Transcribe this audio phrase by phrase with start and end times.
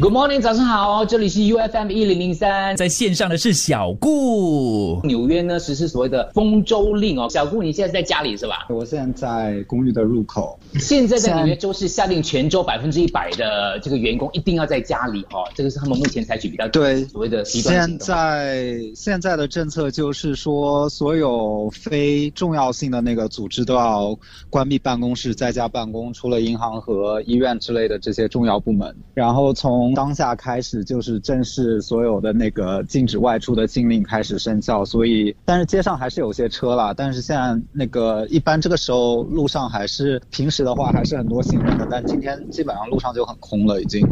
[0.00, 4.98] Good morning，早上好，这里是 U F M 一零零三，在线上的是小顾。
[5.04, 8.66] 纽约呢实施所谓的封州令哦，小顾你现在在家里是吧？
[8.70, 10.58] 我现在在公寓的入口。
[10.76, 28.96] 现在在纽约州是下令全州百分之一百的这个员工一定要在家里哦，这个是他们目前采取比较对所谓的极端现在现在的政策就是说，所有非重要性的那个组织都要关闭办公室，在家办公，除了银行和医院之类的这些重要部门。
[29.12, 34.84] 然后从当下开始，就是正式所有的那个禁止外出的禁令开始生效。
[34.84, 36.94] 所以，但是街上还是有些车啦。
[36.96, 44.06] 但是现在那个一般这个时候路上还是平时的话还是很多行人的，但今天基本上路上就很空了，已经。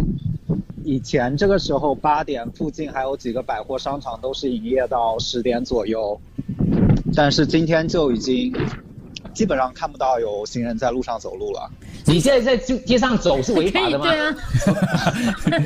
[0.84, 6.18] 以前这个时候八点附近还有几个百货商场都是营业到十点左右，
[7.15, 8.51] 但是今天就已经
[9.32, 11.70] 基本上看不到有行人在路上走路了。
[12.06, 14.06] 你现在在街街上走是违法的吗？
[14.06, 14.36] 对啊，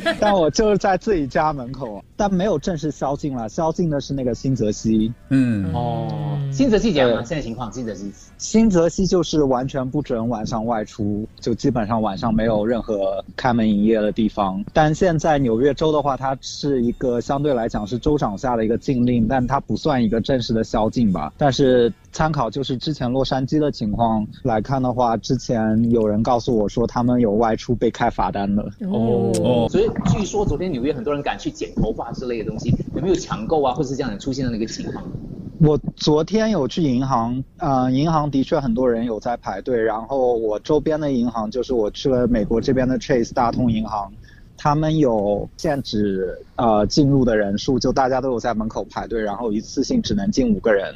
[0.20, 3.48] 但我就是在自己家门口，但没有正式宵禁了。
[3.48, 5.12] 宵禁的是那个新泽西。
[5.28, 7.22] 嗯，哦，新泽西讲吗？
[7.24, 8.12] 现在情况，新泽西。
[8.38, 14.64] 新泽西就是完全不准晚上外出，就基本上晚上没有任何开门营业的地方。
[14.72, 21.32] 但现在纽约州的话，它是一个相对来讲是州长下的一个禁令，但它不算一个正式的宵禁吧。
[21.38, 28.62] 但是参考就是之前洛杉矶的情况来看的话，之前有人告诉我说他们有外出被开罚单的。
[28.90, 35.04] 哦，所以据说昨天纽约很多人赶去剪头发之类的东西，有没有抢购啊，或是这样出现的那个情况？
[35.60, 39.80] 我昨天有去银行，呃，银行的确很多人有在排队。
[39.80, 44.12] 然后我周边的银行，就是我去了美国这边的 Chase 大通银行，
[44.56, 50.92] 他们有限制呃进入的人数，就大家都有在门口排队，然后一次性只能进五个人。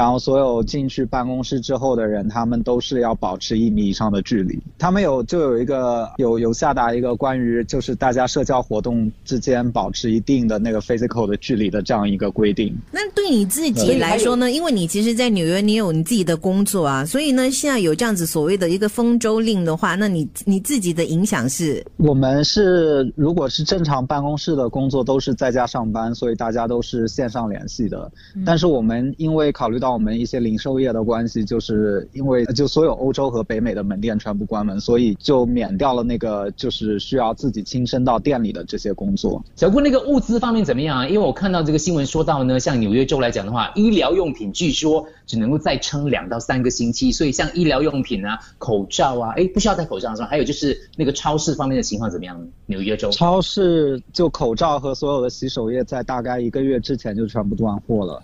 [0.00, 4.58] 然后所有进去办公室之后的人，他们都是要保持一米以上的距离。
[4.78, 12.74] 他们有就有一个有有下达一个关于就是大家社交活动之间保持一定的那个 physical 的距离的这样一个规定。
[12.90, 14.50] 那对你自己来说呢？
[14.50, 21.84] 因为你其实，在纽约你有你自己的工作啊，所以呢，现在有这样子所谓的一个封州令的话，那你你自己的影响是？
[21.98, 28.10] 我们是如果是正常办公室的工作都是在家上班，所以大家都是线上联系的。
[28.46, 39.42] 但是我们因为考虑到我们一些零售业的关系，就是因为就所有欧洲和北美的门店全部关门，所以就免掉了那个就是需要自己亲身到店里的这些工作。
[39.56, 41.06] 小顾，那个物资方面怎么样啊？
[41.06, 50.28] 因为我看到这个新闻说到呢，像纽约州来讲的话，医疗用品据说只能够再撑两到三个星期，所以像医疗用品啊、口罩啊，哎，不需要戴口罩是吧？
[50.28, 52.48] 还有就是那个超市方面的情况怎么样？
[52.66, 58.22] 纽约州超市就口罩和所有的洗手液，在大概一个月之前就全部断货了。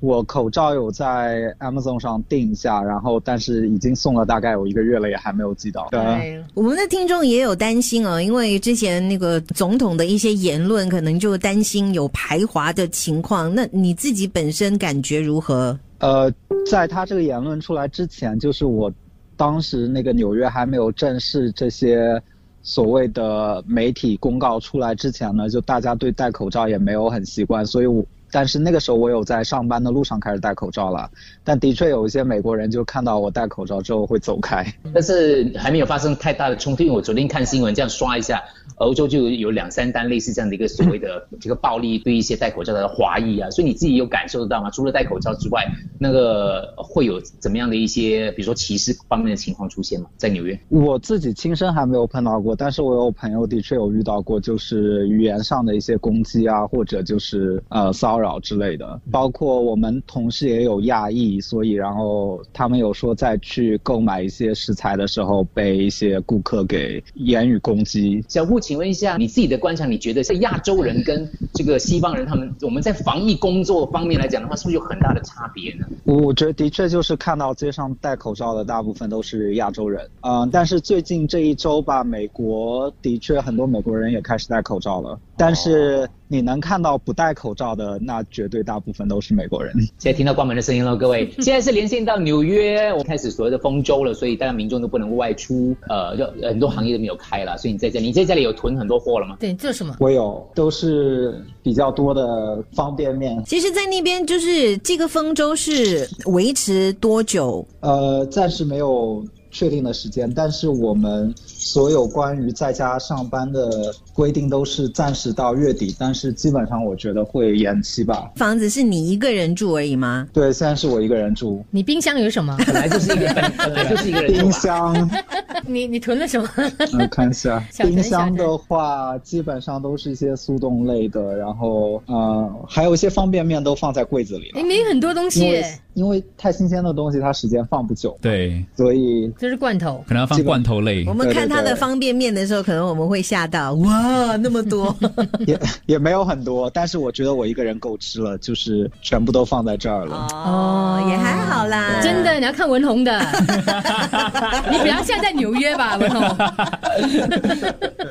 [0.00, 5.88] 我口罩有在 Amazon 上订一下，然后但是已经送了大概有一个月了，也还没有寄到。
[5.90, 13.54] 对，我们的听众也有担心啊，因为之前那个总统的一些言论，可能就担心有排华的情况。
[13.54, 15.78] 那你自己本身感觉如何？
[16.00, 16.30] 呃，
[16.70, 18.92] 在他这个言论出来之前，就是我
[19.38, 22.20] 当时那个纽约还没有正式这些
[22.62, 28.04] 所谓的媒体公告出来之前呢，就大家对戴口罩也没有很习惯，所以我。
[28.34, 31.08] 但是那个时候我有在上班的路上开始戴口罩了，
[31.44, 34.66] 但的确有一些美国人就看到我戴口罩之后会走开。
[34.92, 38.42] 但是还没有发生太大的冲突，因为我昨天看新闻这样刷一下，
[38.78, 44.68] 欧洲就有两三单类似这样的一个所谓的这个暴力对一些戴口罩的华裔啊，所以你自己有感受得到吗？
[44.68, 45.64] 除了戴口罩之外，
[46.00, 50.08] 那个会有怎么样的一些，比如说歧视方面的情况出现吗？
[50.16, 58.23] 在纽约，我自己亲身还没有碰到过，但是我有朋友的确有遇到过，就是语言上的一些攻击啊，或者就是呃骚扰。
[58.40, 68.24] 之类的，包括我们同事也有亚裔，所以然后他们有说在去购买一些食材的时候被一些顾客给言语攻击。
[68.28, 75.86] 小布，请问一下你自己的观察，你觉得在亚洲人跟这个西方人他们我们在防疫工作方面来讲的话，是不是有很大的差别呢？
[76.04, 86.08] 我觉得的确就是看到街上戴口罩的大部分都是亚洲人，嗯，但是最近这一周吧，美国的确很多美国人也开始戴口罩了，但是。
[86.26, 89.72] 你能看到不戴口罩的，那绝对大部分都是美国人。
[89.98, 99.36] 现在听到关门的声音了，各位， 现在是连线到纽约，我开始所谓的封州了，所以大家民众都不能外出，呃，就很多行业都没有开了，所以你在这里，你在这里有囤很多货了吗？
[99.38, 99.94] 对，这是什么？
[100.00, 103.42] 我有，都是比较多的方便面。
[103.44, 107.66] 其实，在那边就是这个封州是维持多久？
[107.80, 109.24] 呃，暂时没有。
[109.54, 118.32] 确定的时间，但是我们所有关于在家上班的规定都是暂时到月底，但是基本上我觉得会延期吧。
[118.34, 120.26] 房子是你一个人住而已吗？
[120.32, 122.56] 对，现在是我一个人住，你冰箱有什么？
[122.66, 124.52] 本来就是一个本本来就是一个人住冰。
[124.52, 125.10] 箱，
[125.64, 126.48] 你你囤了什么？
[126.92, 134.64] 嗯，看一下， 冰箱的话基本上都是一些速冻类的，然后呃，还有一些方便面都放在柜子里了你。
[134.64, 135.62] 没很多东西
[135.94, 140.04] 因为太新鲜的东西，它时间放不久，对，所以这是罐头。
[140.06, 141.04] 可能要放罐头类。
[141.06, 141.14] 我。
[141.14, 144.94] 们看它的方便面的时候，可能我们会吓到，哇，那么多。
[145.46, 150.26] 也也没有很多，但是我觉得我一个人够吃了，就是全部都放在这儿了。
[150.32, 153.18] 哦，也还好啦，真的，你要看文红的，
[154.70, 156.20] 你比较像在纽约吧， 文红。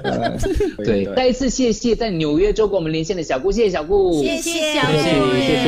[0.03, 0.37] 呃
[0.85, 4.41] 对，再一次谢谢在纽约州跟我们连线的小顾，谢谢小顾，谢谢。
[4.41, 4.97] 谢谢小谢。
[5.03, 5.63] 谢顾谢谢。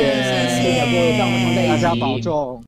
[0.48, 2.64] 谢谢小顾，让我们同在一起，大家保重。